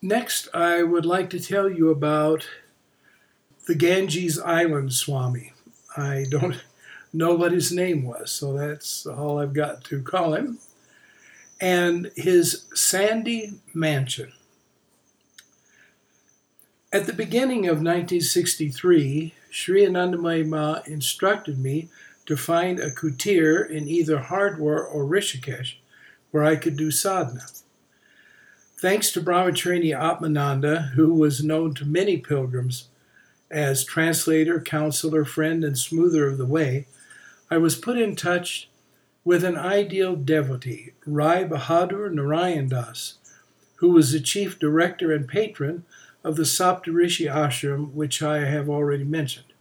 Next, 0.00 0.48
I 0.54 0.84
would 0.84 1.04
like 1.04 1.28
to 1.30 1.40
tell 1.40 1.68
you 1.68 1.90
about 1.90 2.46
the 3.66 3.74
Ganges 3.74 4.38
Island 4.38 4.92
Swami. 4.92 5.52
I 5.96 6.26
don't 6.30 6.62
know 7.12 7.34
what 7.34 7.52
his 7.52 7.72
name 7.72 8.04
was, 8.04 8.30
so 8.30 8.52
that's 8.52 9.06
all 9.06 9.40
I've 9.40 9.52
got 9.52 9.82
to 9.84 10.00
call 10.00 10.34
him. 10.34 10.58
And 11.60 12.12
his 12.14 12.66
sandy 12.74 13.54
mansion. 13.74 14.32
At 16.92 17.06
the 17.06 17.12
beginning 17.12 17.66
of 17.66 17.78
1963, 17.78 19.34
Sri 19.50 19.84
Anandamayi 19.84 20.46
Ma 20.46 20.80
instructed 20.86 21.58
me 21.58 21.88
to 22.26 22.36
find 22.36 22.78
a 22.78 22.92
kutir 22.92 23.68
in 23.68 23.88
either 23.88 24.18
Hardwar 24.18 24.86
or 24.86 25.04
Rishikesh 25.04 25.74
where 26.30 26.44
I 26.44 26.54
could 26.54 26.76
do 26.76 26.90
sadhana. 26.92 27.46
Thanks 28.80 29.10
to 29.10 29.20
Brahmacharini 29.20 29.90
Atmananda, 29.90 30.90
who 30.90 31.12
was 31.12 31.42
known 31.42 31.74
to 31.74 31.84
many 31.84 32.16
pilgrims 32.16 32.86
as 33.50 33.82
translator, 33.82 34.60
counselor, 34.60 35.24
friend, 35.24 35.64
and 35.64 35.76
smoother 35.76 36.28
of 36.28 36.38
the 36.38 36.46
way, 36.46 36.86
I 37.50 37.58
was 37.58 37.74
put 37.74 37.98
in 37.98 38.14
touch 38.14 38.70
with 39.24 39.42
an 39.42 39.56
ideal 39.56 40.14
devotee, 40.14 40.92
Rai 41.04 41.44
Bahadur 41.44 42.12
Narayan 42.12 42.68
Das, 42.68 43.14
who 43.78 43.88
was 43.88 44.12
the 44.12 44.20
chief 44.20 44.60
director 44.60 45.12
and 45.12 45.26
patron 45.26 45.84
of 46.22 46.36
the 46.36 46.44
Saptarishi 46.44 47.28
ashram, 47.28 47.92
which 47.94 48.22
I 48.22 48.44
have 48.44 48.68
already 48.68 49.02
mentioned. 49.02 49.52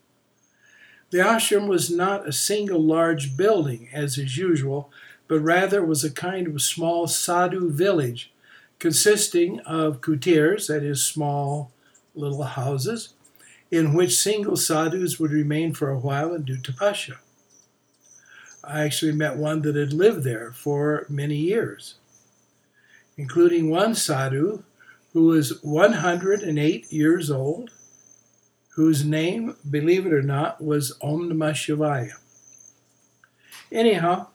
The 1.09 1.17
ashram 1.17 1.67
was 1.67 1.89
not 1.89 2.27
a 2.27 2.31
single 2.31 2.83
large 2.83 3.35
building, 3.35 3.89
as 3.91 4.19
is 4.19 4.37
usual, 4.37 4.91
but 5.27 5.39
rather 5.39 5.83
was 5.83 6.03
a 6.03 6.11
kind 6.11 6.45
of 6.45 6.61
small 6.61 7.07
sadhu 7.07 7.71
village 7.71 8.31
consisting 8.79 9.59
of 9.61 10.01
kutirs, 10.01 10.67
that 10.67 10.83
is, 10.83 11.01
small 11.01 11.71
little 12.15 12.43
houses, 12.43 13.13
in 13.71 13.93
which 13.93 14.17
single 14.17 14.55
sadhus 14.55 15.19
would 15.19 15.31
remain 15.31 15.73
for 15.73 15.89
a 15.89 15.97
while 15.97 16.33
and 16.33 16.45
do 16.45 16.57
tapasya. 16.57 17.17
I 18.63 18.81
actually 18.83 19.13
met 19.13 19.37
one 19.37 19.61
that 19.61 19.75
had 19.75 19.93
lived 19.93 20.23
there 20.23 20.51
for 20.51 21.05
many 21.09 21.35
years, 21.35 21.95
including 23.17 23.69
one 23.69 23.95
sadhu 23.95 24.63
who 25.13 25.23
was 25.23 25.63
108 25.63 26.91
years 26.91 27.31
old, 27.31 27.71
whose 28.75 29.03
name, 29.03 29.55
believe 29.69 30.05
it 30.05 30.13
or 30.13 30.21
not, 30.21 30.63
was 30.63 30.97
Om 31.01 31.29
Namah 31.29 31.53
Shivaya. 31.53 32.13
Anyhow, 33.71 34.27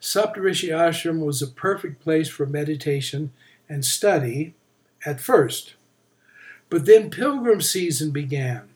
Saptarishi 0.00 0.70
Ashram 0.70 1.24
was 1.24 1.40
a 1.42 1.46
perfect 1.46 2.00
place 2.00 2.28
for 2.28 2.46
meditation 2.46 3.32
and 3.68 3.84
study 3.84 4.54
at 5.04 5.20
first. 5.20 5.74
But 6.70 6.86
then 6.86 7.10
pilgrim 7.10 7.60
season 7.60 8.10
began, 8.10 8.68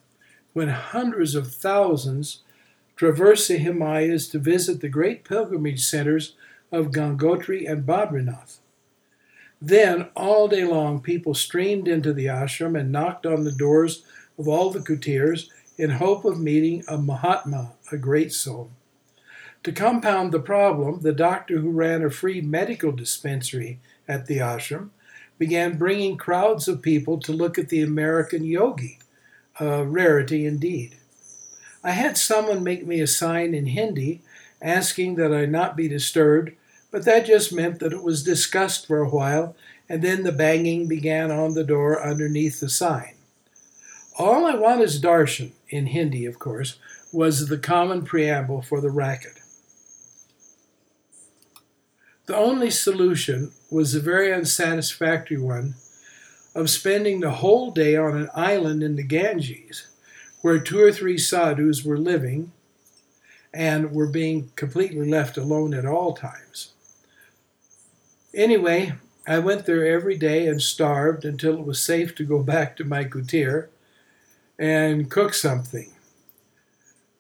when 0.53 0.69
hundreds 0.69 1.35
of 1.35 1.53
thousands 1.53 2.41
traversed 2.97 3.49
the 3.49 3.59
Himalayas 3.59 4.29
to 4.29 4.39
visit 4.39 4.81
the 4.81 4.89
great 4.89 5.25
pilgrimage 5.25 5.85
centers 5.85 6.35
of 6.71 6.91
Gangotri 6.91 7.71
and 7.71 7.85
Badrinath. 7.87 8.59
Then, 9.61 10.09
all 10.17 10.49
day 10.49 10.65
long, 10.65 11.01
people 11.01 11.35
streamed 11.35 11.87
into 11.87 12.13
the 12.13 12.27
ashram 12.27 12.79
and 12.79 12.91
knocked 12.91 13.27
on 13.27 13.45
the 13.45 13.53
doors 13.53 14.05
of 14.39 14.49
all 14.49 14.71
the 14.71 14.81
kutirs 14.81 15.49
in 15.79 15.91
hope 15.91 16.25
of 16.25 16.41
meeting 16.41 16.83
a 16.89 16.99
Mahatma, 16.99 17.73
a 17.91 17.97
great 17.97 18.33
soul. 18.33 18.71
To 19.65 19.73
compound 19.73 20.33
the 20.33 20.41
problem, 20.41 21.01
the 21.03 21.13
doctor 21.13 21.59
who 21.59 21.71
ran 21.71 22.03
a 22.03 22.11
free 22.11 22.41
medical 22.41 22.91
dispensary 22.91 23.79
at 24.09 24.27
the 24.27 24.39
ashram 24.39 24.91
began 25.39 25.77
bringing 25.77 26.17
crowds 26.17 26.69
of 26.69 26.83
people 26.83 27.19
to 27.19 27.33
look 27.33 27.59
at 27.59 27.69
the 27.69 27.83
American 27.83 28.45
yogi, 28.45 28.99
a 29.59 29.85
rarity 29.85 30.47
indeed. 30.47 30.97
I 31.83 31.91
had 31.91 32.17
someone 32.17 32.63
make 32.63 32.87
me 32.87 33.01
a 33.01 33.07
sign 33.07 33.55
in 33.55 33.67
Hindi 33.67 34.23
asking 34.61 35.17
that 35.17 35.35
I 35.35 35.47
not 35.47 35.77
be 35.77 35.89
disturbed, 35.89 36.53
but 36.93 37.05
that 37.05 37.27
just 37.27 37.53
meant 37.53 37.81
that 37.81 37.93
it 37.93 38.03
was 38.03 38.23
discussed 38.23 38.87
for 38.87 38.99
a 38.99 39.09
while, 39.09 39.57
and 39.89 40.03
then 40.03 40.23
the 40.23 40.31
banging 40.33 40.87
began 40.87 41.33
on 41.33 41.55
the 41.55 41.65
door 41.65 42.01
underneath 42.01 42.61
the 42.61 42.69
sign. 42.69 43.15
All 44.19 44.47
I 44.47 44.55
want 44.55 44.83
is 44.83 45.01
darshan, 45.01 45.53
in 45.69 45.87
Hindi, 45.87 46.27
of 46.27 46.39
course, 46.39 46.79
was 47.13 47.49
the 47.49 47.59
common 47.59 48.05
preamble 48.05 48.63
for 48.63 48.81
the 48.81 48.91
racket. 48.91 49.42
The 52.27 52.37
only 52.37 52.71
solution 52.71 53.53
was 53.71 53.93
the 53.93 54.01
very 54.01 54.33
unsatisfactory 54.33 55.39
one 55.39 55.75
of 56.55 56.71
spending 56.71 57.21
the 57.21 57.33
whole 57.33 57.71
day 57.71 57.97
on 57.97 58.17
an 58.17 58.29
island 58.35 58.83
in 58.83 58.97
the 58.97 59.03
Ganges 59.03 59.89
where 60.43 60.59
two 60.59 60.81
or 60.81 60.93
three 60.93 61.19
sadhus 61.19 61.85
were 61.85 61.99
living 61.99 62.53
and 63.55 63.93
were 63.93 64.07
being 64.07 64.51
completely 64.57 65.09
left 65.09 65.37
alone 65.37 65.75
at 65.75 65.87
all 65.87 66.15
times. 66.15 66.73
Anyway, 68.35 68.95
I 69.27 69.39
went 69.39 69.67
there 69.67 69.87
every 69.87 70.17
day 70.17 70.47
and 70.47 70.61
starved 70.61 71.25
until 71.25 71.59
it 71.59 71.67
was 71.67 71.81
safe 71.81 72.15
to 72.17 72.25
go 72.25 72.43
back 72.43 72.77
to 72.77 72.85
my 72.85 73.05
kutir 73.05 73.69
and 74.59 75.11
cook 75.11 75.35
something, 75.35 75.93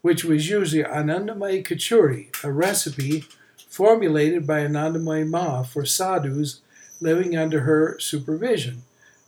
which 0.01 0.25
was 0.25 0.49
usually 0.49 0.85
Anandamayi 0.85 1.65
Kachuri, 1.65 2.29
a 2.45 2.53
recipe 2.53 3.25
formulated 3.72 4.47
by 4.47 4.60
Anandamayi 4.60 5.27
Ma 5.27 5.62
for 5.62 5.87
sadhus 5.87 6.60
living 7.00 7.34
under 7.34 7.60
her 7.60 7.99
supervision, 7.99 8.83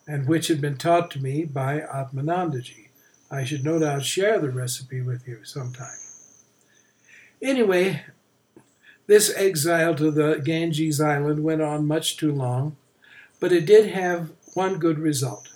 and 0.06 0.28
which 0.28 0.48
had 0.48 0.60
been 0.60 0.76
taught 0.76 1.10
to 1.10 1.18
me 1.18 1.44
by 1.44 1.80
Atmanandaji. 1.80 2.88
I 3.30 3.44
should 3.44 3.64
no 3.64 3.78
doubt 3.78 4.04
share 4.04 4.38
the 4.38 4.50
recipe 4.50 5.00
with 5.00 5.26
you 5.26 5.44
sometime. 5.44 5.96
Anyway, 7.40 8.02
this 9.06 9.34
exile 9.34 9.94
to 9.94 10.10
the 10.10 10.42
Ganges 10.44 11.00
island 11.00 11.42
went 11.42 11.62
on 11.62 11.88
much 11.88 12.18
too 12.18 12.30
long, 12.30 12.76
but 13.40 13.50
it 13.50 13.64
did 13.64 13.92
have 13.92 14.30
one 14.52 14.78
good 14.78 14.98
result. 14.98 15.48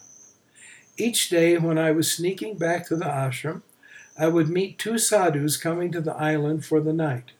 Each 0.96 1.28
day 1.28 1.58
when 1.58 1.76
I 1.76 1.90
was 1.90 2.10
sneaking 2.10 2.56
back 2.56 2.86
to 2.88 2.96
the 2.96 3.04
ashram, 3.04 3.60
I 4.18 4.28
would 4.28 4.48
meet 4.48 4.78
two 4.78 4.96
sadhus 4.96 5.58
coming 5.58 5.92
to 5.92 6.00
the 6.00 6.16
island 6.16 6.64
for 6.64 6.80
the 6.80 6.94
night. 6.94 7.32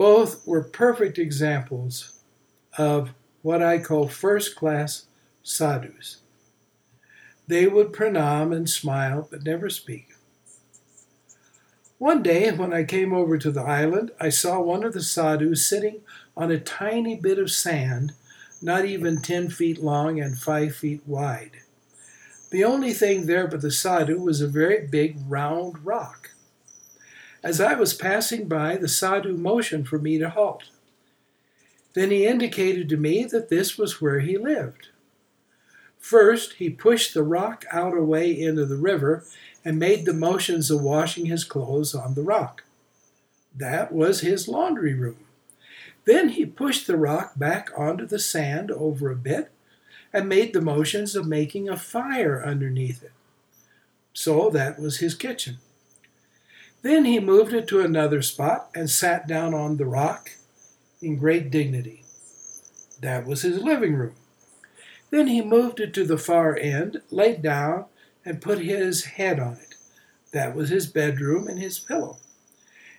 Both 0.00 0.46
were 0.46 0.62
perfect 0.62 1.18
examples 1.18 2.22
of 2.78 3.12
what 3.42 3.62
I 3.62 3.78
call 3.78 4.08
first 4.08 4.56
class 4.56 5.04
sadhus. 5.42 6.22
They 7.46 7.66
would 7.66 7.92
pranam 7.92 8.56
and 8.56 8.66
smile, 8.66 9.28
but 9.30 9.44
never 9.44 9.68
speak. 9.68 10.14
One 11.98 12.22
day, 12.22 12.50
when 12.50 12.72
I 12.72 12.84
came 12.84 13.12
over 13.12 13.36
to 13.36 13.50
the 13.50 13.60
island, 13.60 14.10
I 14.18 14.30
saw 14.30 14.58
one 14.58 14.84
of 14.84 14.94
the 14.94 15.02
sadhus 15.02 15.68
sitting 15.68 16.00
on 16.34 16.50
a 16.50 16.58
tiny 16.58 17.14
bit 17.14 17.38
of 17.38 17.50
sand, 17.50 18.14
not 18.62 18.86
even 18.86 19.20
10 19.20 19.50
feet 19.50 19.82
long 19.82 20.18
and 20.18 20.38
5 20.38 20.74
feet 20.74 21.02
wide. 21.06 21.58
The 22.50 22.64
only 22.64 22.94
thing 22.94 23.26
there 23.26 23.46
but 23.46 23.60
the 23.60 23.70
sadhu 23.70 24.18
was 24.18 24.40
a 24.40 24.48
very 24.48 24.86
big 24.86 25.18
round 25.28 25.84
rock. 25.84 26.29
As 27.42 27.60
I 27.60 27.74
was 27.74 27.94
passing 27.94 28.48
by, 28.48 28.76
the 28.76 28.88
sadhu 28.88 29.36
motioned 29.36 29.88
for 29.88 29.98
me 29.98 30.18
to 30.18 30.30
halt. 30.30 30.64
Then 31.94 32.10
he 32.10 32.26
indicated 32.26 32.88
to 32.88 32.96
me 32.96 33.24
that 33.24 33.48
this 33.48 33.78
was 33.78 34.00
where 34.00 34.20
he 34.20 34.36
lived. 34.36 34.88
First, 35.98 36.54
he 36.54 36.70
pushed 36.70 37.14
the 37.14 37.22
rock 37.22 37.64
out 37.70 37.96
away 37.96 38.38
into 38.38 38.64
the 38.64 38.76
river 38.76 39.24
and 39.64 39.78
made 39.78 40.04
the 40.04 40.14
motions 40.14 40.70
of 40.70 40.82
washing 40.82 41.26
his 41.26 41.44
clothes 41.44 41.94
on 41.94 42.14
the 42.14 42.22
rock. 42.22 42.64
That 43.54 43.92
was 43.92 44.20
his 44.20 44.48
laundry 44.48 44.94
room. 44.94 45.18
Then 46.04 46.30
he 46.30 46.46
pushed 46.46 46.86
the 46.86 46.96
rock 46.96 47.38
back 47.38 47.70
onto 47.76 48.06
the 48.06 48.18
sand 48.18 48.70
over 48.70 49.10
a 49.10 49.16
bit 49.16 49.50
and 50.12 50.28
made 50.28 50.52
the 50.52 50.60
motions 50.60 51.14
of 51.14 51.26
making 51.26 51.68
a 51.68 51.76
fire 51.76 52.42
underneath 52.44 53.02
it. 53.02 53.12
So 54.12 54.50
that 54.50 54.80
was 54.80 54.98
his 54.98 55.14
kitchen. 55.14 55.58
Then 56.82 57.04
he 57.04 57.20
moved 57.20 57.52
it 57.52 57.68
to 57.68 57.82
another 57.82 58.22
spot 58.22 58.70
and 58.74 58.88
sat 58.88 59.26
down 59.26 59.52
on 59.52 59.76
the 59.76 59.84
rock 59.84 60.30
in 61.02 61.18
great 61.18 61.50
dignity. 61.50 62.04
That 63.02 63.26
was 63.26 63.42
his 63.42 63.62
living 63.62 63.94
room. 63.94 64.14
Then 65.10 65.26
he 65.26 65.42
moved 65.42 65.78
it 65.80 65.92
to 65.94 66.04
the 66.04 66.16
far 66.16 66.56
end, 66.56 67.02
laid 67.10 67.42
down, 67.42 67.84
and 68.24 68.40
put 68.40 68.60
his 68.60 69.04
head 69.04 69.38
on 69.38 69.54
it. 69.54 69.74
That 70.32 70.54
was 70.54 70.70
his 70.70 70.86
bedroom 70.86 71.48
and 71.48 71.58
his 71.58 71.78
pillow. 71.78 72.18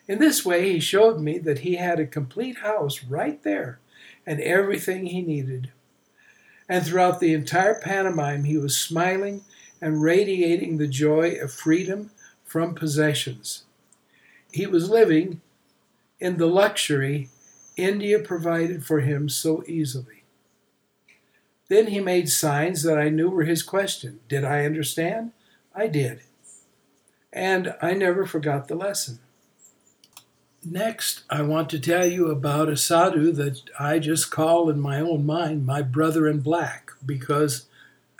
In 0.07 0.19
this 0.19 0.45
way, 0.45 0.73
he 0.73 0.79
showed 0.79 1.19
me 1.19 1.39
that 1.39 1.59
he 1.59 1.75
had 1.75 1.99
a 1.99 2.05
complete 2.05 2.59
house 2.59 3.03
right 3.03 3.41
there 3.43 3.79
and 4.27 4.39
everything 4.41 5.07
he 5.07 5.21
needed. 5.21 5.71
And 6.69 6.85
throughout 6.85 7.19
the 7.19 7.33
entire 7.33 7.79
pantomime, 7.79 8.43
he 8.43 8.57
was 8.57 8.77
smiling 8.77 9.41
and 9.79 10.03
radiating 10.03 10.77
the 10.77 10.87
joy 10.87 11.35
of 11.41 11.51
freedom 11.51 12.11
from 12.43 12.75
possessions 12.75 13.63
he 14.51 14.67
was 14.67 14.89
living 14.89 15.41
in 16.19 16.37
the 16.37 16.47
luxury 16.47 17.29
India 17.77 18.19
provided 18.19 18.85
for 18.85 18.99
him 18.99 19.29
so 19.29 19.63
easily. 19.67 20.23
Then 21.67 21.87
he 21.87 21.99
made 21.99 22.29
signs 22.29 22.83
that 22.83 22.99
I 22.99 23.09
knew 23.09 23.29
were 23.29 23.45
his 23.45 23.63
question. 23.63 24.19
Did 24.27 24.43
I 24.43 24.65
understand? 24.65 25.31
I 25.73 25.87
did. 25.87 26.21
And 27.31 27.75
I 27.81 27.93
never 27.93 28.25
forgot 28.25 28.67
the 28.67 28.75
lesson. 28.75 29.19
Next, 30.63 31.23
I 31.29 31.41
want 31.41 31.69
to 31.71 31.79
tell 31.79 32.05
you 32.05 32.27
about 32.27 32.69
a 32.69 32.77
sadhu 32.77 33.31
that 33.31 33.61
I 33.79 33.99
just 33.99 34.29
call 34.29 34.69
in 34.69 34.79
my 34.79 34.99
own 34.99 35.25
mind 35.25 35.65
my 35.65 35.81
brother 35.81 36.27
in 36.27 36.41
black 36.41 36.91
because 37.03 37.65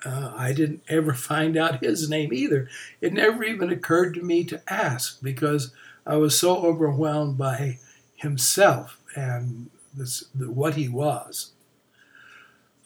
uh, 0.04 0.34
I 0.36 0.54
didn't 0.54 0.82
ever 0.88 1.14
find 1.32 1.56
out 1.56 1.84
his 1.84 2.10
name 2.10 2.34
either. 2.34 2.68
It 3.00 3.14
never 3.14 3.44
even 3.44 3.70
occurred 3.70 4.16
to 4.16 4.24
me 4.24 4.44
to 4.46 4.62
ask 4.68 5.22
because 5.22 5.72
I 6.06 6.18
was 6.18 6.40
so 6.40 6.58
overwhelmed 6.58 7.38
by 7.38 7.80
himself 8.16 9.00
and 9.16 9.70
this, 9.94 10.26
the, 10.34 10.50
what 10.50 10.76
he 10.76 10.88
was. 10.88 11.52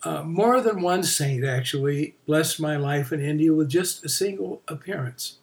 Uh, 0.02 0.22
more 0.22 0.60
than 0.60 0.82
one 0.82 1.02
saint 1.02 1.44
actually 1.44 2.14
blessed 2.26 2.60
my 2.60 2.76
life 2.76 3.12
in 3.12 3.20
India 3.20 3.52
with 3.52 3.68
just 3.68 4.04
a 4.04 4.08
single 4.08 4.62
appearance. 4.68 5.38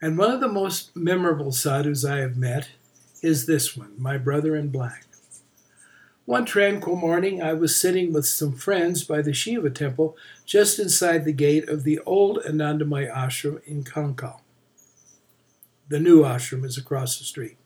And 0.00 0.18
one 0.18 0.30
of 0.30 0.40
the 0.40 0.48
most 0.48 0.94
memorable 0.94 1.52
sadhus 1.52 2.04
I 2.04 2.18
have 2.18 2.36
met 2.36 2.68
is 3.22 3.46
this 3.46 3.76
one, 3.76 3.94
my 3.98 4.18
brother 4.18 4.54
in 4.54 4.68
black. 4.68 5.06
One 6.26 6.44
tranquil 6.44 6.96
morning, 6.96 7.40
I 7.40 7.52
was 7.54 7.80
sitting 7.80 8.12
with 8.12 8.26
some 8.26 8.54
friends 8.54 9.04
by 9.04 9.22
the 9.22 9.32
Shiva 9.32 9.70
temple 9.70 10.16
just 10.44 10.78
inside 10.78 11.24
the 11.24 11.32
gate 11.32 11.68
of 11.68 11.84
the 11.84 12.00
old 12.00 12.38
Anandamayi 12.38 13.12
ashram 13.12 13.62
in 13.64 13.84
Kankal. 13.84 14.40
The 15.88 16.00
new 16.00 16.22
ashram 16.22 16.64
is 16.64 16.76
across 16.76 17.18
the 17.18 17.24
street. 17.24 17.56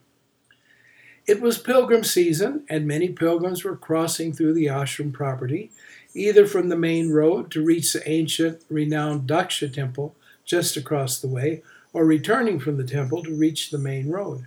It 1.26 1.40
was 1.40 1.58
pilgrim 1.58 2.04
season, 2.04 2.64
and 2.68 2.86
many 2.86 3.08
pilgrims 3.08 3.64
were 3.64 3.76
crossing 3.76 4.32
through 4.32 4.54
the 4.54 4.66
ashram 4.66 5.12
property, 5.12 5.70
either 6.14 6.46
from 6.46 6.68
the 6.68 6.76
main 6.76 7.10
road 7.10 7.50
to 7.52 7.64
reach 7.64 7.92
the 7.92 8.06
ancient, 8.08 8.62
renowned 8.68 9.28
Daksha 9.28 9.72
temple 9.72 10.14
just 10.44 10.76
across 10.76 11.18
the 11.18 11.28
way, 11.28 11.62
or 11.92 12.04
returning 12.04 12.58
from 12.58 12.76
the 12.76 12.84
temple 12.84 13.22
to 13.22 13.34
reach 13.34 13.70
the 13.70 13.78
main 13.78 14.08
road. 14.08 14.46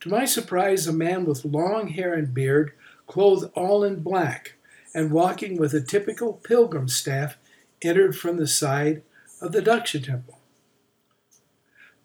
To 0.00 0.08
my 0.08 0.24
surprise, 0.24 0.86
a 0.86 0.92
man 0.92 1.24
with 1.24 1.44
long 1.44 1.88
hair 1.88 2.14
and 2.14 2.34
beard, 2.34 2.72
clothed 3.06 3.50
all 3.54 3.82
in 3.82 4.02
black, 4.02 4.54
and 4.94 5.10
walking 5.10 5.56
with 5.56 5.74
a 5.74 5.80
typical 5.80 6.34
pilgrim 6.34 6.88
staff, 6.88 7.38
entered 7.82 8.16
from 8.16 8.36
the 8.36 8.46
side 8.46 9.02
of 9.40 9.52
the 9.52 9.62
Daksha 9.62 10.04
temple. 10.04 10.35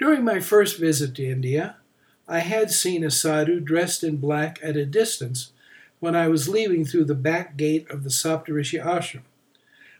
During 0.02 0.24
my 0.24 0.40
first 0.40 0.80
visit 0.80 1.14
to 1.14 1.24
India, 1.24 1.76
I 2.28 2.40
had 2.40 2.72
seen 2.72 3.04
a 3.04 3.12
sadhu 3.12 3.60
dressed 3.60 4.04
in 4.04 4.18
black 4.18 4.58
at 4.64 4.76
a 4.76 4.84
distance 4.84 5.52
when 6.00 6.16
I 6.16 6.28
was 6.28 6.50
leaving 6.50 6.86
through 6.86 7.06
the 7.06 7.14
back 7.14 7.56
gate 7.56 7.88
of 7.88 8.04
the 8.04 8.10
Saptarishi 8.10 8.84
ashram. 8.84 9.22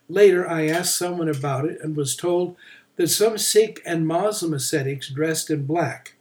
Later, 0.10 0.50
I 0.50 0.66
asked 0.66 0.98
someone 0.98 1.30
about 1.30 1.66
it 1.66 1.80
and 1.84 1.96
was 1.96 2.16
told 2.16 2.56
that 2.96 3.10
some 3.10 3.38
Sikh 3.38 3.80
and 3.86 4.08
Muslim 4.08 4.56
ascetics 4.56 5.08
dressed 5.08 5.52
in 5.52 5.68
black, 5.68 6.16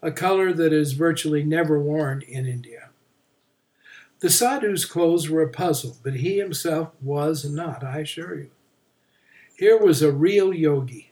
a 0.00 0.12
color 0.12 0.52
that 0.52 0.72
is 0.72 0.92
virtually 0.92 1.42
never 1.42 1.76
worn 1.76 2.22
in 2.28 2.46
India. 2.46 2.90
The 4.20 4.30
sadhu's 4.30 4.84
clothes 4.84 5.28
were 5.28 5.42
a 5.42 5.48
puzzle, 5.48 5.96
but 6.04 6.14
he 6.14 6.38
himself 6.38 6.92
was 7.02 7.44
not, 7.44 7.82
I 7.82 7.98
assure 7.98 8.36
you. 8.36 8.50
Here 9.56 9.76
was 9.76 10.02
a 10.02 10.12
real 10.12 10.54
yogi. 10.54 11.10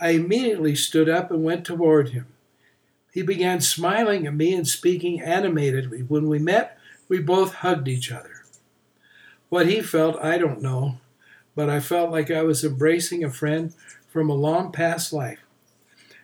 I 0.00 0.10
immediately 0.10 0.74
stood 0.74 1.08
up 1.08 1.30
and 1.30 1.44
went 1.44 1.66
toward 1.66 2.10
him. 2.10 2.26
He 3.12 3.22
began 3.22 3.60
smiling 3.60 4.26
at 4.26 4.34
me 4.34 4.54
and 4.54 4.66
speaking 4.66 5.20
animatedly. 5.20 6.00
When 6.00 6.28
we 6.28 6.38
met, 6.38 6.78
we 7.08 7.18
both 7.18 7.54
hugged 7.54 7.88
each 7.88 8.10
other. 8.10 8.44
What 9.50 9.66
he 9.66 9.82
felt, 9.82 10.16
I 10.22 10.38
don't 10.38 10.62
know, 10.62 10.98
but 11.54 11.68
I 11.68 11.80
felt 11.80 12.10
like 12.10 12.30
I 12.30 12.42
was 12.42 12.64
embracing 12.64 13.24
a 13.24 13.30
friend 13.30 13.74
from 14.08 14.30
a 14.30 14.34
long 14.34 14.72
past 14.72 15.12
life. 15.12 15.40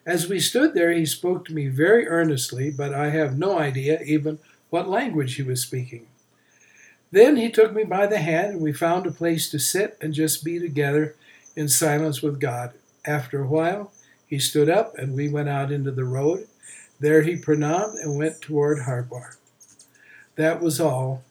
As 0.06 0.28
we 0.28 0.38
stood 0.38 0.73
there, 0.73 0.93
he 0.93 1.05
spoke 1.05 1.44
to 1.44 1.55
me 1.55 1.67
very 1.67 2.06
earnestly, 2.06 2.70
but 2.70 2.94
I 2.94 3.11
have 3.11 3.37
no 3.37 3.58
idea 3.58 4.00
even 4.02 4.38
what 4.70 4.88
language 4.88 5.34
he 5.34 5.43
was 5.43 5.61
speaking. 5.61 6.06
Then 7.11 7.37
he 7.37 7.50
took 7.50 7.75
me 7.75 7.82
by 7.82 8.06
the 8.06 8.19
hand, 8.19 8.52
and 8.52 8.61
we 8.61 8.73
found 8.73 9.06
a 9.06 9.11
place 9.11 9.50
to 9.50 9.58
sit 9.58 9.99
and 10.00 10.14
just 10.14 10.44
be 10.44 10.61
together 10.61 11.17
in 11.56 11.69
silence 11.69 12.23
with 12.23 12.40
God. 12.40 12.73
After 13.06 13.43
a 13.43 13.49
while, 13.49 13.93
he 14.26 14.38
stood 14.38 14.69
up, 14.69 14.99
and 14.99 15.14
we 15.14 15.29
went 15.29 15.49
out 15.49 15.70
into 15.70 15.93
the 15.93 16.05
road. 16.05 16.49
There 16.99 17.23
he 17.23 17.37
pranamed 17.37 17.99
and 17.99 18.19
went 18.19 18.41
toward 18.41 18.79
Hardwar. 18.81 19.37
That 20.35 20.61
was 20.61 20.81
all, 20.81 21.23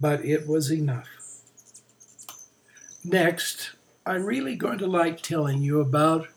but 0.00 0.24
it 0.24 0.48
was 0.48 0.72
enough. 0.72 1.08
Next, 3.04 3.72
I'm 4.06 4.24
really 4.24 4.56
going 4.56 4.78
to 4.78 4.86
like 4.86 5.20
telling 5.20 5.62
you 5.62 5.80
about 5.80 6.28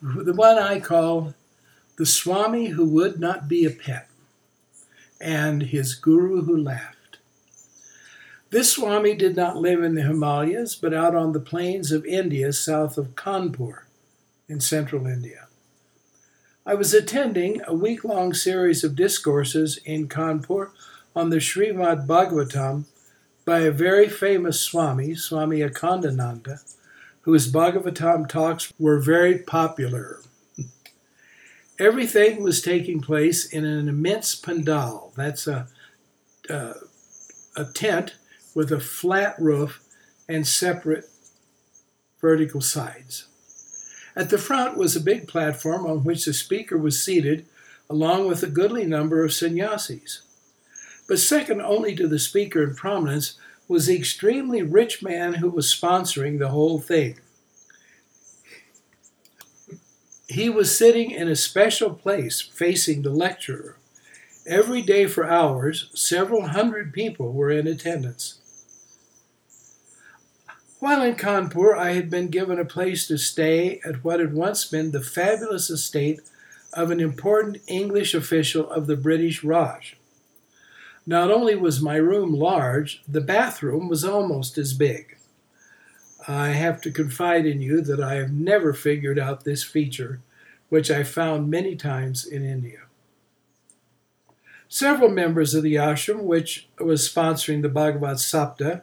the 0.00 0.32
one 0.32 0.58
I 0.58 0.80
call 0.80 1.34
the 1.96 2.06
Swami 2.06 2.68
who 2.68 2.84
would 2.86 3.20
not 3.20 3.48
be 3.48 3.64
a 3.64 3.70
pet 3.70 4.08
and 5.20 5.62
his 5.62 5.94
guru 5.94 6.42
who 6.42 6.56
laughed. 6.56 6.96
This 8.52 8.72
Swami 8.72 9.14
did 9.14 9.34
not 9.34 9.56
live 9.56 9.82
in 9.82 9.94
the 9.94 10.02
Himalayas, 10.02 10.76
but 10.76 10.92
out 10.92 11.14
on 11.14 11.32
the 11.32 11.40
plains 11.40 11.90
of 11.90 12.04
India 12.04 12.52
south 12.52 12.98
of 12.98 13.14
Kanpur 13.14 13.84
in 14.46 14.60
central 14.60 15.06
India. 15.06 15.48
I 16.66 16.74
was 16.74 16.92
attending 16.92 17.62
a 17.66 17.72
week 17.72 18.04
long 18.04 18.34
series 18.34 18.84
of 18.84 18.94
discourses 18.94 19.78
in 19.86 20.06
Kanpur 20.06 20.68
on 21.16 21.30
the 21.30 21.38
Srimad 21.38 22.06
Bhagavatam 22.06 22.84
by 23.46 23.60
a 23.60 23.70
very 23.70 24.06
famous 24.06 24.60
Swami, 24.60 25.14
Swami 25.14 25.60
Akhandananda, 25.60 26.62
whose 27.22 27.50
Bhagavatam 27.50 28.28
talks 28.28 28.70
were 28.78 29.00
very 29.00 29.38
popular. 29.38 30.20
Everything 31.78 32.42
was 32.42 32.60
taking 32.60 33.00
place 33.00 33.46
in 33.46 33.64
an 33.64 33.88
immense 33.88 34.34
pandal. 34.34 35.14
That's 35.16 35.46
a, 35.46 35.68
a 36.50 37.64
tent 37.72 38.16
with 38.54 38.70
a 38.70 38.80
flat 38.80 39.34
roof 39.38 39.80
and 40.28 40.46
separate 40.46 41.08
vertical 42.20 42.60
sides. 42.60 43.26
At 44.14 44.30
the 44.30 44.38
front 44.38 44.76
was 44.76 44.94
a 44.94 45.00
big 45.00 45.26
platform 45.26 45.86
on 45.86 46.04
which 46.04 46.24
the 46.24 46.34
speaker 46.34 46.76
was 46.76 47.02
seated, 47.02 47.46
along 47.88 48.28
with 48.28 48.42
a 48.42 48.48
goodly 48.48 48.84
number 48.84 49.24
of 49.24 49.32
sannyasis. 49.32 50.22
But 51.08 51.18
second 51.18 51.60
only 51.60 51.94
to 51.96 52.06
the 52.06 52.18
speaker 52.18 52.62
in 52.62 52.74
prominence 52.74 53.38
was 53.68 53.86
the 53.86 53.96
extremely 53.96 54.62
rich 54.62 55.02
man 55.02 55.34
who 55.34 55.48
was 55.48 55.74
sponsoring 55.74 56.38
the 56.38 56.48
whole 56.48 56.78
thing. 56.78 57.18
He 60.28 60.48
was 60.48 60.76
sitting 60.76 61.10
in 61.10 61.28
a 61.28 61.36
special 61.36 61.90
place 61.90 62.40
facing 62.40 63.02
the 63.02 63.10
lecturer. 63.10 63.76
Every 64.46 64.82
day 64.82 65.06
for 65.06 65.28
hours, 65.28 65.90
several 65.94 66.48
hundred 66.48 66.92
people 66.92 67.32
were 67.32 67.50
in 67.50 67.66
attendance. 67.66 68.40
While 70.82 71.02
in 71.02 71.14
Kanpur, 71.14 71.76
I 71.78 71.92
had 71.92 72.10
been 72.10 72.26
given 72.26 72.58
a 72.58 72.64
place 72.64 73.06
to 73.06 73.16
stay 73.16 73.80
at 73.84 74.02
what 74.02 74.18
had 74.18 74.34
once 74.34 74.64
been 74.64 74.90
the 74.90 75.00
fabulous 75.00 75.70
estate 75.70 76.22
of 76.72 76.90
an 76.90 76.98
important 76.98 77.58
English 77.68 78.14
official 78.14 78.68
of 78.68 78.88
the 78.88 78.96
British 78.96 79.44
Raj. 79.44 79.96
Not 81.06 81.30
only 81.30 81.54
was 81.54 81.80
my 81.80 81.94
room 81.94 82.34
large, 82.34 83.00
the 83.06 83.20
bathroom 83.20 83.88
was 83.88 84.04
almost 84.04 84.58
as 84.58 84.74
big. 84.74 85.18
I 86.26 86.48
have 86.48 86.80
to 86.80 86.90
confide 86.90 87.46
in 87.46 87.62
you 87.62 87.80
that 87.82 88.02
I 88.02 88.14
have 88.14 88.32
never 88.32 88.74
figured 88.74 89.20
out 89.20 89.44
this 89.44 89.62
feature, 89.62 90.20
which 90.68 90.90
I 90.90 91.04
found 91.04 91.48
many 91.48 91.76
times 91.76 92.26
in 92.26 92.44
India. 92.44 92.80
Several 94.68 95.10
members 95.10 95.54
of 95.54 95.62
the 95.62 95.76
ashram, 95.76 96.24
which 96.24 96.66
was 96.80 97.08
sponsoring 97.08 97.62
the 97.62 97.68
Bhagavad 97.68 98.16
Sapta 98.16 98.82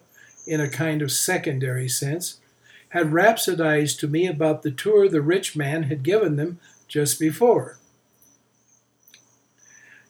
in 0.50 0.60
a 0.60 0.68
kind 0.68 1.02
of 1.02 1.12
secondary 1.12 1.88
sense, 1.88 2.40
had 2.90 3.12
rhapsodized 3.12 4.00
to 4.00 4.08
me 4.08 4.26
about 4.26 4.64
the 4.64 4.72
tour 4.72 5.08
the 5.08 5.22
rich 5.22 5.56
man 5.56 5.84
had 5.84 6.02
given 6.02 6.36
them 6.36 6.60
just 6.88 7.20
before. 7.20 7.78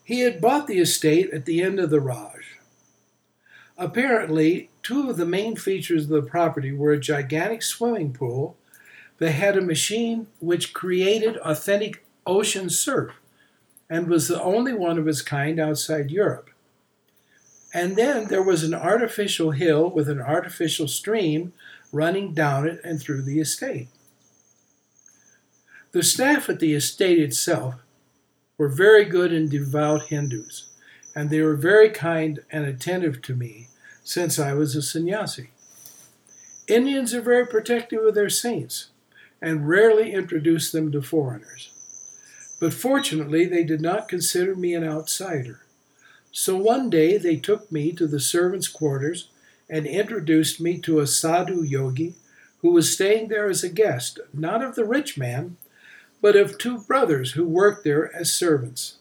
He 0.03 0.21
had 0.21 0.41
bought 0.41 0.67
the 0.67 0.79
estate 0.79 1.29
at 1.31 1.45
the 1.45 1.61
end 1.61 1.79
of 1.79 1.89
the 1.89 1.99
Raj. 1.99 2.57
Apparently, 3.77 4.69
two 4.81 5.09
of 5.09 5.17
the 5.17 5.25
main 5.25 5.55
features 5.55 6.05
of 6.05 6.09
the 6.09 6.21
property 6.21 6.71
were 6.71 6.93
a 6.93 6.99
gigantic 6.99 7.61
swimming 7.61 8.13
pool 8.13 8.55
that 9.17 9.31
had 9.31 9.57
a 9.57 9.61
machine 9.61 10.27
which 10.39 10.73
created 10.73 11.37
authentic 11.37 12.05
ocean 12.25 12.69
surf 12.69 13.11
and 13.89 14.07
was 14.07 14.27
the 14.27 14.41
only 14.41 14.73
one 14.73 14.97
of 14.97 15.07
its 15.07 15.21
kind 15.21 15.59
outside 15.59 16.11
Europe. 16.11 16.49
And 17.73 17.95
then 17.95 18.27
there 18.27 18.41
was 18.41 18.63
an 18.63 18.73
artificial 18.73 19.51
hill 19.51 19.89
with 19.89 20.09
an 20.09 20.19
artificial 20.19 20.87
stream 20.87 21.53
running 21.91 22.33
down 22.33 22.67
it 22.67 22.79
and 22.83 22.99
through 22.99 23.21
the 23.21 23.39
estate. 23.39 23.87
The 25.91 26.03
staff 26.03 26.49
at 26.49 26.59
the 26.59 26.73
estate 26.73 27.19
itself 27.19 27.75
were 28.57 28.69
very 28.69 29.05
good 29.05 29.31
and 29.31 29.49
devout 29.49 30.07
Hindus, 30.07 30.69
and 31.15 31.29
they 31.29 31.41
were 31.41 31.55
very 31.55 31.89
kind 31.89 32.39
and 32.51 32.65
attentive 32.65 33.21
to 33.23 33.35
me, 33.35 33.69
since 34.03 34.37
I 34.37 34.53
was 34.53 34.75
a 34.75 34.81
sannyasi. 34.81 35.49
Indians 36.67 37.13
are 37.15 37.21
very 37.21 37.47
protective 37.47 38.03
of 38.03 38.13
their 38.13 38.29
saints 38.29 38.89
and 39.41 39.67
rarely 39.67 40.11
introduce 40.11 40.71
them 40.71 40.91
to 40.91 41.01
foreigners. 41.01 41.71
But 42.59 42.73
fortunately, 42.73 43.45
they 43.45 43.63
did 43.63 43.81
not 43.81 44.09
consider 44.09 44.55
me 44.55 44.75
an 44.75 44.83
outsider. 44.83 45.61
So 46.31 46.55
one 46.57 46.89
day 46.89 47.17
they 47.17 47.35
took 47.35 47.71
me 47.71 47.91
to 47.93 48.07
the 48.07 48.19
servants' 48.19 48.67
quarters 48.67 49.29
and 49.69 49.85
introduced 49.85 50.59
me 50.59 50.77
to 50.79 50.99
a 50.99 51.07
sadhu 51.07 51.63
yogi 51.63 52.15
who 52.61 52.71
was 52.71 52.93
staying 52.93 53.29
there 53.29 53.49
as 53.49 53.63
a 53.63 53.69
guest, 53.69 54.19
not 54.33 54.63
of 54.63 54.75
the 54.75 54.85
rich 54.85 55.17
man, 55.17 55.57
but 56.21 56.35
of 56.35 56.57
two 56.57 56.79
brothers 56.79 57.31
who 57.31 57.47
worked 57.47 57.83
there 57.83 58.13
as 58.15 58.31
servants. 58.33 58.97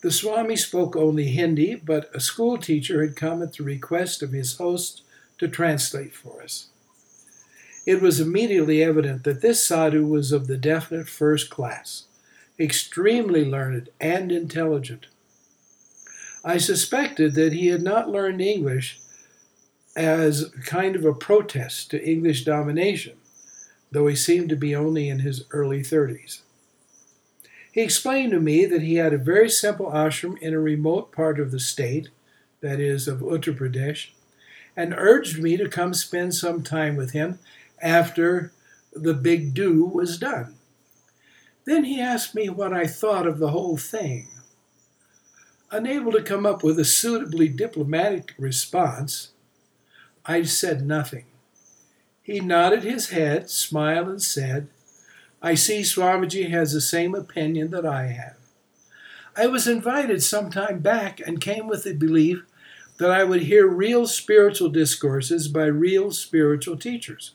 The 0.00 0.10
Swami 0.10 0.56
spoke 0.56 0.96
only 0.96 1.28
Hindi, 1.28 1.74
but 1.74 2.10
a 2.14 2.20
school 2.20 2.56
teacher 2.56 3.04
had 3.04 3.16
come 3.16 3.42
at 3.42 3.54
the 3.54 3.64
request 3.64 4.22
of 4.22 4.32
his 4.32 4.56
host 4.56 5.02
to 5.38 5.48
translate 5.48 6.14
for 6.14 6.42
us. 6.42 6.68
It 7.86 8.00
was 8.02 8.20
immediately 8.20 8.82
evident 8.82 9.24
that 9.24 9.40
this 9.40 9.64
sadhu 9.64 10.06
was 10.06 10.30
of 10.30 10.46
the 10.46 10.58
definite 10.58 11.08
first 11.08 11.50
class, 11.50 12.04
extremely 12.58 13.44
learned 13.44 13.88
and 14.00 14.30
intelligent. 14.30 15.06
I 16.48 16.56
suspected 16.56 17.34
that 17.34 17.52
he 17.52 17.66
had 17.66 17.82
not 17.82 18.08
learned 18.08 18.40
English 18.40 19.00
as 19.94 20.50
kind 20.64 20.96
of 20.96 21.04
a 21.04 21.12
protest 21.12 21.90
to 21.90 22.02
English 22.02 22.46
domination, 22.46 23.18
though 23.92 24.06
he 24.06 24.16
seemed 24.16 24.48
to 24.48 24.56
be 24.56 24.74
only 24.74 25.10
in 25.10 25.18
his 25.18 25.44
early 25.50 25.80
30s. 25.80 26.40
He 27.70 27.82
explained 27.82 28.32
to 28.32 28.40
me 28.40 28.64
that 28.64 28.80
he 28.80 28.94
had 28.94 29.12
a 29.12 29.18
very 29.18 29.50
simple 29.50 29.90
ashram 29.90 30.38
in 30.38 30.54
a 30.54 30.58
remote 30.58 31.12
part 31.12 31.38
of 31.38 31.50
the 31.50 31.60
state, 31.60 32.08
that 32.62 32.80
is, 32.80 33.06
of 33.06 33.20
Uttar 33.20 33.54
Pradesh, 33.54 34.12
and 34.74 34.94
urged 34.96 35.42
me 35.42 35.58
to 35.58 35.68
come 35.68 35.92
spend 35.92 36.34
some 36.34 36.62
time 36.62 36.96
with 36.96 37.10
him 37.10 37.38
after 37.82 38.52
the 38.94 39.12
big 39.12 39.52
do 39.52 39.84
was 39.84 40.16
done. 40.16 40.54
Then 41.66 41.84
he 41.84 42.00
asked 42.00 42.34
me 42.34 42.48
what 42.48 42.72
I 42.72 42.86
thought 42.86 43.26
of 43.26 43.38
the 43.38 43.50
whole 43.50 43.76
thing. 43.76 44.28
Unable 45.70 46.12
to 46.12 46.22
come 46.22 46.46
up 46.46 46.62
with 46.62 46.78
a 46.78 46.84
suitably 46.84 47.46
diplomatic 47.48 48.32
response, 48.38 49.32
I 50.24 50.42
said 50.42 50.86
nothing. 50.86 51.26
He 52.22 52.40
nodded 52.40 52.84
his 52.84 53.10
head, 53.10 53.50
smiled, 53.50 54.08
and 54.08 54.22
said, 54.22 54.68
I 55.42 55.54
see 55.54 55.82
Swamiji 55.82 56.48
has 56.50 56.72
the 56.72 56.80
same 56.80 57.14
opinion 57.14 57.70
that 57.70 57.84
I 57.84 58.06
have. 58.06 58.36
I 59.36 59.46
was 59.46 59.68
invited 59.68 60.22
some 60.22 60.50
time 60.50 60.80
back 60.80 61.20
and 61.20 61.40
came 61.40 61.68
with 61.68 61.84
the 61.84 61.94
belief 61.94 62.44
that 62.98 63.10
I 63.10 63.24
would 63.24 63.42
hear 63.42 63.68
real 63.68 64.06
spiritual 64.06 64.70
discourses 64.70 65.48
by 65.48 65.66
real 65.66 66.10
spiritual 66.12 66.76
teachers. 66.76 67.34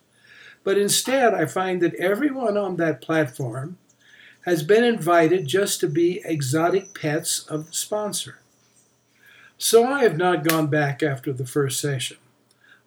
But 0.63 0.77
instead, 0.77 1.33
I 1.33 1.45
find 1.45 1.81
that 1.81 1.95
everyone 1.95 2.57
on 2.57 2.77
that 2.77 3.01
platform 3.01 3.77
has 4.45 4.63
been 4.63 4.83
invited 4.83 5.47
just 5.47 5.79
to 5.79 5.87
be 5.87 6.21
exotic 6.25 6.93
pets 6.93 7.45
of 7.47 7.67
the 7.67 7.73
sponsor. 7.73 8.39
So 9.57 9.85
I 9.85 10.03
have 10.03 10.17
not 10.17 10.43
gone 10.43 10.67
back 10.67 11.01
after 11.01 11.31
the 11.31 11.45
first 11.45 11.79
session. 11.79 12.17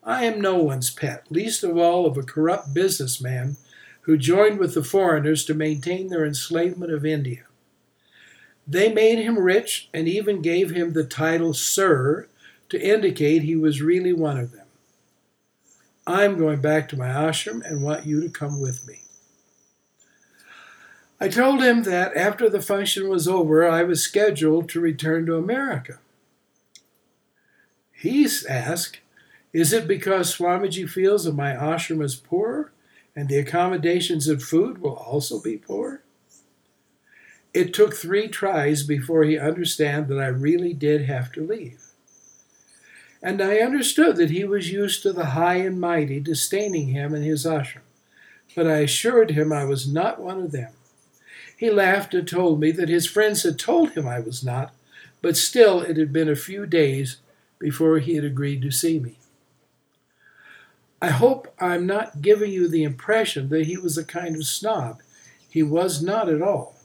I 0.05 0.25
am 0.25 0.41
no 0.41 0.57
one's 0.57 0.91
pet, 0.91 1.25
least 1.31 1.65
of 1.65 1.77
all 1.77 2.07
of 2.07 2.17
a 2.17 2.23
corrupt 2.23 2.75
businessman 2.75 3.57
who 4.03 4.17
joined 4.17 4.59
with 4.59 4.75
the 4.75 4.85
foreigners 4.85 5.45
to 5.47 5.55
maintain 5.55 6.09
their 6.09 6.25
enslavement 6.25 6.93
of 6.93 7.05
India. 7.05 7.45
They 8.67 8.93
made 8.93 9.19
him 9.19 9.39
rich 9.39 9.89
and 9.95 10.07
even 10.07 10.43
gave 10.43 10.71
him 10.71 10.93
the 10.93 11.05
title 11.05 11.55
Sir 11.55 12.29
to 12.69 12.81
indicate 12.81 13.43
he 13.43 13.57
was 13.57 13.83
really 13.83 14.13
one 14.13 14.39
of 14.39 14.53
them. 14.53 14.67
I'm 16.07 16.39
going 16.39 16.61
back 16.61 16.89
to 16.91 16.97
my 16.97 17.09
ashram 17.09 17.65
and 17.65 17.83
want 17.83 18.07
you 18.07 18.21
to 18.21 18.29
come 18.29 18.61
with 18.61 18.87
me. 18.87 19.01
I 21.19 21.29
told 21.29 21.63
him 21.63 21.85
that 21.85 22.15
after 22.17 22.51
the 22.51 22.61
function 22.61 23.09
was 23.09 23.27
over, 23.27 23.67
I 23.67 23.83
was 23.83 24.03
scheduled 24.03 24.69
to 24.71 24.81
return 24.81 25.25
to 25.27 25.37
America. 25.37 25.99
He 27.93 28.29
asked, 28.49 29.01
is 29.53 29.73
it 29.73 29.89
because 29.89 30.37
Swamiji 30.37 30.89
feels 30.89 31.25
that 31.25 31.35
my 31.35 31.53
ashram 31.53 32.03
is 32.03 32.15
poor 32.15 32.73
and 33.15 33.29
the 33.29 33.39
accommodations 33.39 34.29
and 34.29 34.43
food 34.43 34.79
will 34.83 34.97
also 34.97 35.41
be 35.41 35.57
poor? 35.57 36.03
It 37.55 37.73
took 37.73 37.95
three 37.95 38.29
tries 38.29 38.83
before 38.83 39.25
he 39.25 39.39
understood 39.39 40.09
that 40.09 40.19
I 40.19 40.27
really 40.27 40.75
did 40.75 41.07
have 41.07 41.33
to 41.33 41.47
leave. 41.47 41.81
And 43.23 43.41
I 43.41 43.61
understood 43.61 44.17
that 44.17 44.31
he 44.31 44.45
was 44.45 44.71
used 44.71 45.03
to 45.03 45.13
the 45.15 45.27
high 45.27 45.57
and 45.57 45.81
mighty 45.81 46.21
disdaining 46.21 46.89
him 46.89 47.15
and 47.15 47.25
his 47.25 47.47
ashram, 47.47 47.81
but 48.55 48.67
I 48.67 48.81
assured 48.81 49.31
him 49.31 49.55
I 49.55 49.65
was 49.65 49.91
not 49.91 50.21
one 50.21 50.43
of 50.43 50.53
them. 50.53 50.76
He 51.57 51.71
laughed 51.71 52.13
and 52.15 52.29
told 52.29 52.61
me 52.61 52.71
that 52.73 52.89
his 52.89 53.07
friends 53.07 53.43
had 53.43 53.59
told 53.59 53.93
him 53.93 54.07
I 54.07 54.21
was 54.21 54.45
not, 54.45 54.75
but 55.23 55.37
still 55.37 55.81
it 55.81 55.97
had 55.97 56.13
been 56.13 56.29
a 56.29 56.37
few 56.37 56.67
days 56.67 57.17
before 57.59 57.99
he 57.99 58.15
had 58.15 58.25
agreed 58.25 58.63
to 58.63 58.71
see 58.71 58.99
me. 59.01 59.17
I 61.01 61.09
hope 61.09 61.55
I'm 61.59 61.87
not 61.87 62.23
giving 62.23 62.53
you 62.53 62.69
the 62.69 62.83
impression 62.83 63.49
that 63.51 63.67
he 63.67 63.77
was 63.77 63.97
a 63.97 64.05
kind 64.05 64.37
of 64.37 64.45
snob. 64.45 65.01
He 65.49 65.63
was 65.63 66.03
not 66.03 66.29
at 66.29 66.43
all. 66.43 66.77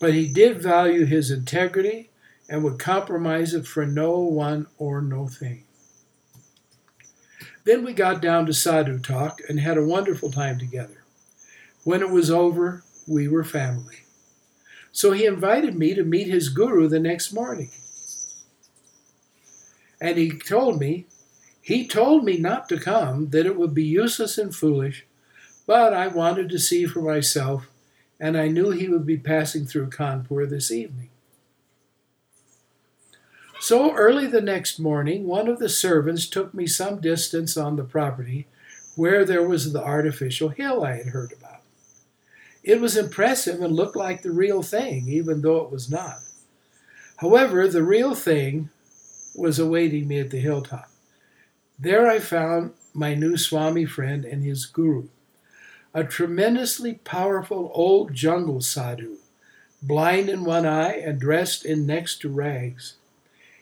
But 0.00 0.14
he 0.14 0.28
did 0.28 0.62
value 0.62 1.04
his 1.04 1.30
integrity 1.30 2.10
and 2.48 2.62
would 2.62 2.78
compromise 2.78 3.54
it 3.54 3.66
for 3.66 3.86
no 3.86 4.18
one 4.18 4.66
or 4.78 5.00
no 5.00 5.26
thing. 5.28 5.64
Then 7.64 7.84
we 7.84 7.92
got 7.92 8.20
down 8.20 8.46
to 8.46 8.52
sadhu 8.52 8.98
talk 8.98 9.40
and 9.48 9.58
had 9.58 9.78
a 9.78 9.84
wonderful 9.84 10.30
time 10.30 10.58
together. 10.58 11.02
When 11.84 12.02
it 12.02 12.10
was 12.10 12.30
over, 12.30 12.82
we 13.06 13.28
were 13.28 13.44
family. 13.44 14.03
So 14.94 15.10
he 15.10 15.26
invited 15.26 15.76
me 15.76 15.92
to 15.94 16.04
meet 16.04 16.28
his 16.28 16.48
guru 16.48 16.86
the 16.86 17.00
next 17.00 17.32
morning. 17.32 17.70
And 20.00 20.16
he 20.16 20.38
told 20.38 20.80
me 20.80 21.06
he 21.60 21.88
told 21.88 22.24
me 22.24 22.36
not 22.36 22.68
to 22.68 22.78
come, 22.78 23.30
that 23.30 23.46
it 23.46 23.56
would 23.56 23.74
be 23.74 23.84
useless 23.84 24.38
and 24.38 24.54
foolish, 24.54 25.06
but 25.66 25.94
I 25.94 26.08
wanted 26.08 26.50
to 26.50 26.58
see 26.58 26.84
for 26.84 27.00
myself, 27.00 27.68
and 28.20 28.36
I 28.36 28.48
knew 28.48 28.70
he 28.70 28.88
would 28.88 29.06
be 29.06 29.16
passing 29.16 29.66
through 29.66 29.88
Kanpur 29.88 30.48
this 30.48 30.70
evening. 30.70 31.08
So 33.60 33.94
early 33.94 34.26
the 34.26 34.42
next 34.42 34.78
morning, 34.78 35.26
one 35.26 35.48
of 35.48 35.58
the 35.58 35.70
servants 35.70 36.28
took 36.28 36.52
me 36.52 36.66
some 36.66 37.00
distance 37.00 37.56
on 37.56 37.76
the 37.76 37.84
property 37.84 38.46
where 38.94 39.24
there 39.24 39.48
was 39.48 39.72
the 39.72 39.82
artificial 39.82 40.50
hill 40.50 40.84
I 40.84 40.98
had 40.98 41.06
heard 41.06 41.32
about. 41.32 41.62
It 42.64 42.80
was 42.80 42.96
impressive 42.96 43.60
and 43.60 43.76
looked 43.76 43.94
like 43.94 44.22
the 44.22 44.32
real 44.32 44.62
thing, 44.62 45.06
even 45.06 45.42
though 45.42 45.58
it 45.58 45.70
was 45.70 45.90
not. 45.90 46.20
However, 47.18 47.68
the 47.68 47.82
real 47.82 48.14
thing 48.14 48.70
was 49.34 49.58
awaiting 49.58 50.08
me 50.08 50.18
at 50.18 50.30
the 50.30 50.40
hilltop. 50.40 50.90
There 51.78 52.08
I 52.08 52.18
found 52.18 52.72
my 52.94 53.14
new 53.14 53.36
Swami 53.36 53.84
friend 53.84 54.24
and 54.24 54.42
his 54.42 54.64
guru, 54.64 55.08
a 55.92 56.04
tremendously 56.04 56.94
powerful 57.04 57.70
old 57.74 58.14
jungle 58.14 58.62
sadhu, 58.62 59.18
blind 59.82 60.30
in 60.30 60.44
one 60.44 60.64
eye 60.64 60.94
and 60.94 61.20
dressed 61.20 61.66
in 61.66 61.84
next 61.84 62.20
to 62.22 62.30
rags. 62.30 62.94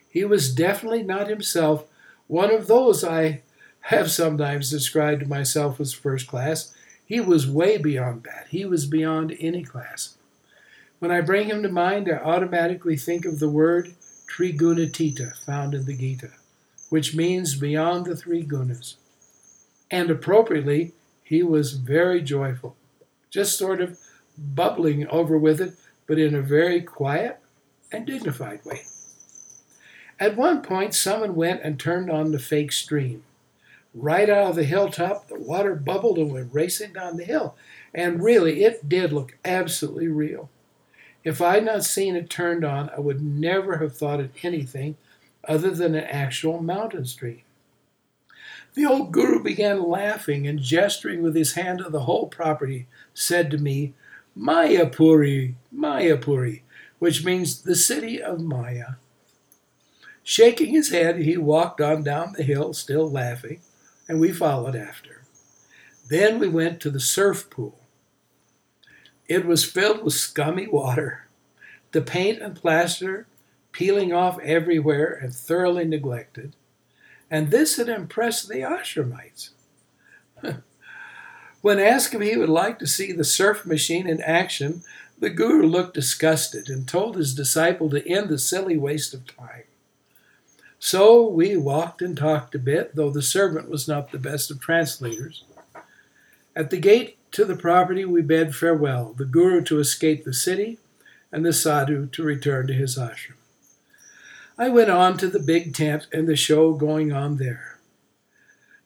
He 0.09 0.25
was 0.25 0.55
definitely 0.55 1.03
not 1.03 1.29
himself 1.29 1.85
one 2.29 2.51
of 2.55 2.67
those 2.67 3.03
I 3.03 3.43
have 3.87 4.11
sometimes 4.11 4.71
described 4.71 5.21
to 5.21 5.29
myself 5.29 5.81
as 5.81 5.93
first 5.93 6.29
class. 6.29 6.73
He 7.07 7.21
was 7.21 7.47
way 7.47 7.79
beyond 7.79 8.25
that. 8.25 8.47
He 8.51 8.65
was 8.65 8.87
beyond 8.87 9.37
any 9.41 9.63
class. 9.63 10.17
When 10.99 11.11
I 11.11 11.21
bring 11.21 11.49
him 11.49 11.63
to 11.63 11.69
mind, 11.69 12.09
I 12.09 12.17
automatically 12.17 12.97
think 12.97 13.25
of 13.25 13.39
the 13.39 13.49
word 13.49 13.95
Trigunatita 14.29 15.37
found 15.45 15.75
in 15.75 15.85
the 15.85 15.97
Gita 15.97 16.31
which 16.93 17.15
means 17.15 17.55
beyond 17.55 18.05
the 18.05 18.15
three 18.15 18.45
gunas. 18.45 18.97
And 19.91 20.11
appropriately, 20.11 20.93
he 21.25 21.43
was 21.43 21.73
very 21.73 22.21
joyful, 22.21 22.77
just 23.31 23.57
sort 23.57 23.81
of 23.81 23.99
bubbling 24.37 25.09
over 25.09 25.39
with 25.39 25.59
it, 25.59 25.73
but 26.07 26.19
in 26.19 26.35
a 26.35 26.43
very 26.43 26.83
quiet 26.83 27.39
and 27.91 28.05
dignified 28.05 28.63
way. 28.67 28.83
At 30.21 30.37
one 30.37 30.61
point, 30.61 30.95
someone 30.95 31.35
went 31.35 31.63
and 31.63 31.81
turned 31.81 32.11
on 32.11 32.31
the 32.31 32.39
fake 32.39 32.73
stream. 32.73 33.25
Right 33.95 34.31
out 34.31 34.51
of 34.51 34.57
the 34.57 34.65
hilltop, 34.65 35.29
the 35.29 35.39
water 35.39 35.75
bubbled 35.75 36.19
and 36.19 36.33
went 36.33 36.55
racing 36.55 36.95
down 36.95 37.17
the 37.17 37.25
hill. 37.25 37.57
And 37.93 38.23
really, 38.23 38.65
it 38.65 38.89
did 38.89 39.13
look 39.13 39.37
absolutely 39.45 40.09
real. 40.09 40.49
If 41.25 41.41
I 41.41 41.55
had 41.55 41.65
not 41.65 41.85
seen 41.85 42.17
it 42.17 42.31
turned 42.31 42.65
on, 42.65 42.91
I 42.91 43.01
would 43.01 43.23
never 43.23 43.79
have 43.79 43.97
thought 43.97 44.21
it 44.21 44.33
anything 44.43 44.97
other 45.47 45.71
than 45.71 45.95
an 45.95 46.05
actual 46.05 46.63
mountain 46.63 47.05
stream. 47.05 47.43
The 48.75 48.87
old 48.87 49.13
guru 49.13 49.43
began 49.43 49.83
laughing 49.83 50.47
and 50.47 50.59
gesturing 50.59 51.23
with 51.23 51.37
his 51.37 51.53
hand 51.53 51.81
to 51.81 51.91
the 51.91 52.01
whole 52.01 52.27
property, 52.27 52.87
said 53.13 53.51
to 53.51 53.59
me, 53.59 53.93
Mayapuri, 54.37 55.55
Mayapuri, 55.75 56.63
which 56.99 57.25
means 57.25 57.61
the 57.61 57.77
city 57.77 58.23
of 58.23 58.41
Maya. 58.41 58.95
Shaking 60.25 60.73
his 60.73 60.91
head, 60.91 61.19
he 61.19 61.37
walked 61.37 61.81
on 61.81 62.03
down 62.03 62.33
the 62.33 62.43
hill, 62.43 62.73
still 62.73 63.11
laughing, 63.11 63.61
and 64.09 64.21
we 64.21 64.33
followed 64.33 64.77
after. 64.77 65.23
Then 66.09 66.39
we 66.39 66.49
went 66.49 66.81
to 66.81 66.91
the 66.91 67.01
surf 67.01 67.49
pool. 67.51 67.79
It 69.29 69.47
was 69.47 69.65
filled 69.65 70.03
with 70.03 70.15
scummy 70.15 70.67
water, 70.67 71.29
the 71.93 72.03
paint 72.03 72.43
and 72.43 72.55
plaster 72.55 73.27
peeling 73.73 74.13
off 74.13 74.39
everywhere 74.41 75.19
and 75.21 75.35
thoroughly 75.35 75.85
neglected. 75.85 76.55
And 77.31 77.51
this 77.51 77.77
had 77.77 77.89
impressed 77.89 78.49
the 78.49 78.57
ashramites. 78.57 79.51
when 81.63 81.79
asked 81.79 82.15
if 82.15 82.21
he 82.21 82.37
would 82.37 82.51
like 82.51 82.79
to 82.79 82.87
see 82.87 83.13
the 83.13 83.25
surf 83.25 83.65
machine 83.65 84.07
in 84.07 84.21
action, 84.21 84.83
the 85.19 85.31
guru 85.31 85.67
looked 85.67 85.95
disgusted 85.95 86.69
and 86.69 86.87
told 86.87 87.17
his 87.17 87.35
disciple 87.35 87.89
to 87.91 88.07
end 88.07 88.29
the 88.29 88.39
silly 88.39 88.77
waste 88.77 89.15
of 89.15 89.27
time. 89.27 89.65
So 90.85 91.29
we 91.29 91.57
walked 91.57 92.03
and 92.03 92.17
talked 92.17 92.57
a 92.57 92.59
bit, 92.59 92.97
though 92.97 93.09
the 93.09 93.23
servant 93.23 93.71
was 93.71 93.87
not 93.87 94.11
the 94.11 94.19
best 94.19 94.51
of 94.51 94.59
translators. 94.59 95.45
At 96.57 96.71
the 96.71 96.77
gate 96.77 97.19
to 97.31 97.45
the 97.45 97.55
property, 97.55 98.05
we 98.05 98.21
bade 98.21 98.57
farewell, 98.57 99.15
the 99.17 99.25
Guru 99.25 99.63
to 99.63 99.79
escape 99.79 100.25
the 100.25 100.35
city, 100.35 100.81
and 101.31 101.47
the 101.47 101.53
sadhu 101.53 102.09
to 102.09 102.25
return 102.25 102.67
to 102.67 102.73
his 102.73 102.99
ashram. 102.99 103.37
I 104.59 104.71
went 104.71 104.91
on 104.91 105.17
to 105.19 105.29
the 105.29 105.39
big 105.39 105.73
tent 105.73 106.09
and 106.13 106.29
the 106.29 106.35
show 106.35 106.73
going 106.73 107.13
on 107.13 107.37
there. 107.37 107.79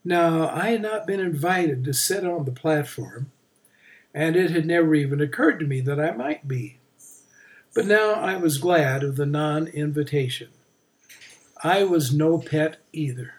Now, 0.04 0.50
I 0.50 0.72
had 0.72 0.82
not 0.82 1.06
been 1.06 1.20
invited 1.20 1.82
to 1.84 1.94
sit 1.94 2.26
on 2.26 2.44
the 2.44 2.52
platform, 2.52 3.30
and 4.12 4.36
it 4.36 4.50
had 4.50 4.66
never 4.66 4.94
even 4.94 5.22
occurred 5.22 5.58
to 5.60 5.66
me 5.66 5.80
that 5.80 5.98
I 5.98 6.10
might 6.10 6.46
be. 6.46 6.76
But 7.74 7.86
now 7.86 8.12
I 8.12 8.36
was 8.36 8.58
glad 8.58 9.02
of 9.02 9.16
the 9.16 9.24
non 9.24 9.66
invitation. 9.68 10.48
I 11.66 11.82
was 11.82 12.14
no 12.14 12.38
pet 12.38 12.76
either. 12.92 13.35